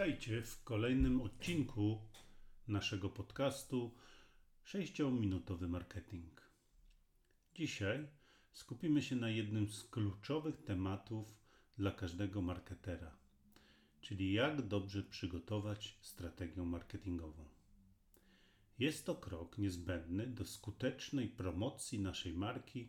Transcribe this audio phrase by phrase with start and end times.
[0.00, 1.98] Witajcie w kolejnym odcinku
[2.68, 3.94] naszego podcastu
[4.64, 6.40] 6-minutowy marketing.
[7.54, 8.08] Dzisiaj
[8.52, 11.38] skupimy się na jednym z kluczowych tematów
[11.78, 13.16] dla każdego marketera,
[14.00, 17.44] czyli jak dobrze przygotować strategię marketingową.
[18.78, 22.88] Jest to krok niezbędny do skutecznej promocji naszej marki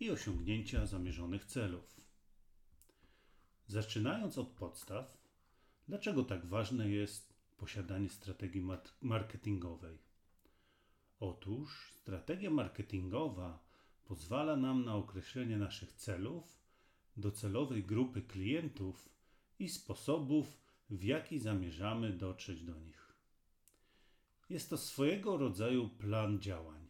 [0.00, 2.00] i osiągnięcia zamierzonych celów.
[3.66, 5.19] Zaczynając od podstaw,
[5.90, 8.62] Dlaczego tak ważne jest posiadanie strategii
[9.00, 9.98] marketingowej?
[11.20, 13.64] Otóż strategia marketingowa
[14.04, 16.58] pozwala nam na określenie naszych celów,
[17.16, 19.08] docelowej grupy klientów
[19.58, 20.58] i sposobów,
[20.90, 23.14] w jaki zamierzamy dotrzeć do nich.
[24.50, 26.86] Jest to swojego rodzaju plan działań,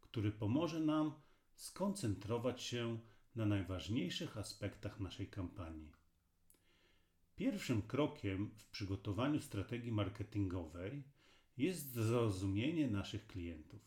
[0.00, 1.12] który pomoże nam
[1.54, 2.98] skoncentrować się
[3.36, 6.01] na najważniejszych aspektach naszej kampanii
[7.42, 11.02] Pierwszym krokiem w przygotowaniu strategii marketingowej
[11.56, 13.80] jest zrozumienie naszych klientów.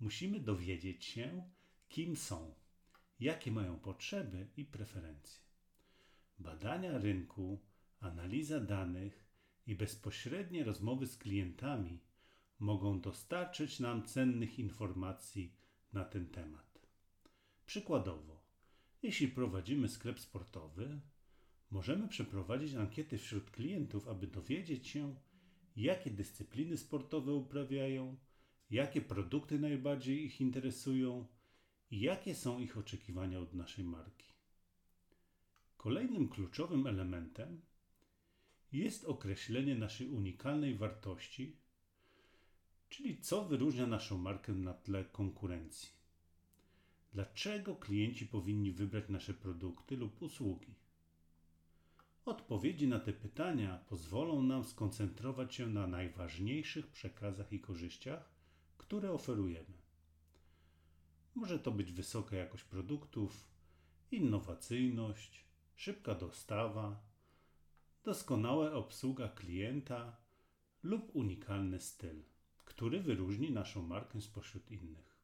[0.00, 1.50] Musimy dowiedzieć się,
[1.88, 2.54] kim są,
[3.20, 5.40] jakie mają potrzeby i preferencje.
[6.38, 7.60] Badania rynku,
[8.00, 9.26] analiza danych
[9.66, 12.00] i bezpośrednie rozmowy z klientami
[12.58, 15.56] mogą dostarczyć nam cennych informacji
[15.92, 16.88] na ten temat.
[17.66, 18.44] Przykładowo,
[19.02, 21.00] jeśli prowadzimy sklep sportowy,
[21.72, 25.16] Możemy przeprowadzić ankiety wśród klientów, aby dowiedzieć się,
[25.76, 28.16] jakie dyscypliny sportowe uprawiają,
[28.70, 31.26] jakie produkty najbardziej ich interesują
[31.90, 34.26] i jakie są ich oczekiwania od naszej marki.
[35.76, 37.60] Kolejnym kluczowym elementem
[38.72, 41.56] jest określenie naszej unikalnej wartości,
[42.88, 45.90] czyli co wyróżnia naszą markę na tle konkurencji.
[47.12, 50.81] Dlaczego klienci powinni wybrać nasze produkty lub usługi?
[52.24, 58.32] Odpowiedzi na te pytania pozwolą nam skoncentrować się na najważniejszych przekazach i korzyściach,
[58.78, 59.82] które oferujemy.
[61.34, 63.44] Może to być wysoka jakość produktów,
[64.10, 65.44] innowacyjność,
[65.74, 67.00] szybka dostawa,
[68.04, 70.16] doskonała obsługa klienta
[70.82, 72.22] lub unikalny styl,
[72.64, 75.16] który wyróżni naszą markę spośród innych.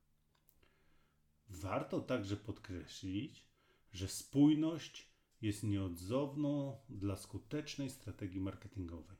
[1.48, 3.44] Warto także podkreślić,
[3.92, 9.16] że spójność jest nieodzowną dla skutecznej strategii marketingowej.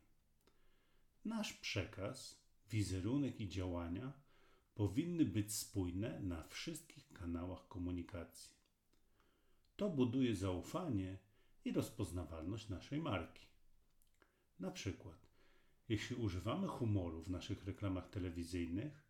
[1.25, 4.13] Nasz przekaz, wizerunek i działania
[4.75, 8.59] powinny być spójne na wszystkich kanałach komunikacji.
[9.77, 11.19] To buduje zaufanie
[11.65, 13.47] i rozpoznawalność naszej marki.
[14.61, 15.29] Na przykład,
[15.89, 19.09] jeśli używamy humoru w naszych reklamach telewizyjnych,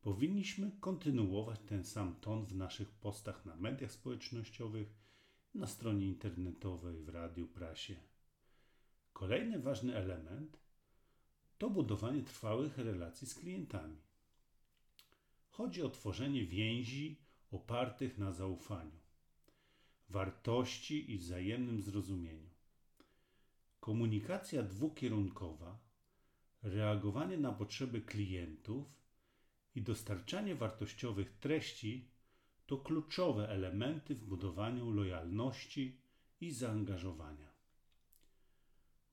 [0.00, 4.94] powinniśmy kontynuować ten sam ton w naszych postach na mediach społecznościowych
[5.56, 7.96] na stronie internetowej, w radiu, prasie.
[9.12, 10.58] Kolejny ważny element
[11.58, 13.96] to budowanie trwałych relacji z klientami.
[15.48, 19.00] Chodzi o tworzenie więzi opartych na zaufaniu,
[20.08, 22.50] wartości i wzajemnym zrozumieniu.
[23.80, 25.78] Komunikacja dwukierunkowa,
[26.62, 28.86] reagowanie na potrzeby klientów
[29.74, 32.08] i dostarczanie wartościowych treści
[32.66, 36.00] to kluczowe elementy w budowaniu lojalności
[36.40, 37.56] i zaangażowania.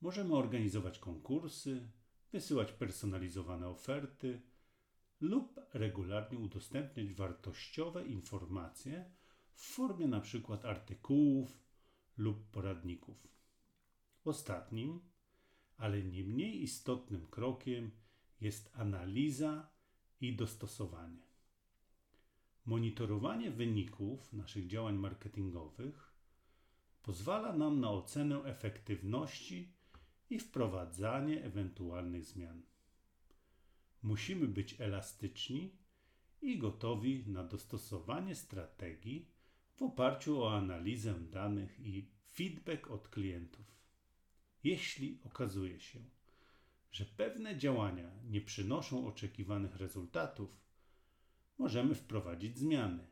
[0.01, 1.89] Możemy organizować konkursy,
[2.31, 4.41] wysyłać personalizowane oferty
[5.21, 9.11] lub regularnie udostępniać wartościowe informacje
[9.53, 10.57] w formie np.
[10.63, 11.63] artykułów
[12.17, 13.27] lub poradników.
[14.23, 15.01] Ostatnim,
[15.77, 17.91] ale nie mniej istotnym krokiem
[18.41, 19.69] jest analiza
[20.21, 21.32] i dostosowanie.
[22.65, 26.13] Monitorowanie wyników naszych działań marketingowych
[27.01, 29.73] pozwala nam na ocenę efektywności
[30.29, 32.61] i wprowadzanie ewentualnych zmian.
[34.03, 35.77] Musimy być elastyczni
[36.41, 39.29] i gotowi na dostosowanie strategii
[39.75, 43.65] w oparciu o analizę danych i feedback od klientów.
[44.63, 45.99] Jeśli okazuje się,
[46.91, 50.63] że pewne działania nie przynoszą oczekiwanych rezultatów,
[51.63, 53.07] możemy wprowadzić zmiany,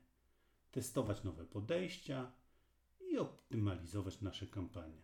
[0.71, 2.31] testować nowe podejścia
[3.11, 5.01] i optymalizować nasze kampanie.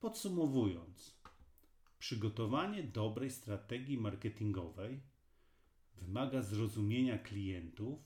[0.00, 1.20] Podsumowując,
[1.98, 5.00] przygotowanie dobrej strategii marketingowej
[5.94, 7.98] wymaga zrozumienia klientów,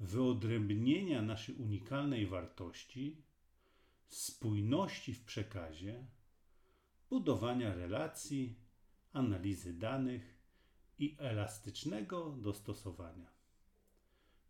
[0.00, 3.22] wyodrębnienia naszej unikalnej wartości,
[4.08, 6.06] spójności w przekazie,
[7.10, 8.60] budowania relacji,
[9.12, 10.37] analizy danych
[10.98, 13.30] i elastycznego dostosowania.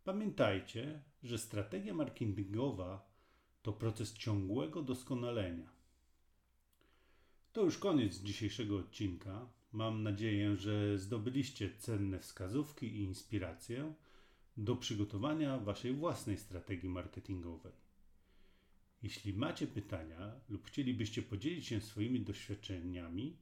[0.03, 3.09] Pamiętajcie, że strategia marketingowa
[3.61, 5.69] to proces ciągłego doskonalenia.
[7.53, 9.49] To już koniec dzisiejszego odcinka.
[9.71, 13.93] Mam nadzieję, że zdobyliście cenne wskazówki i inspirację
[14.57, 17.73] do przygotowania Waszej własnej strategii marketingowej.
[19.01, 23.37] Jeśli macie pytania lub chcielibyście podzielić się swoimi doświadczeniami,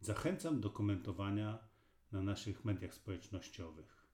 [0.00, 1.71] zachęcam do komentowania
[2.12, 4.06] na naszych mediach społecznościowych.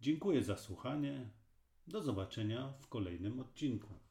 [0.00, 1.30] Dziękuję za słuchanie.
[1.86, 4.01] Do zobaczenia w kolejnym odcinku.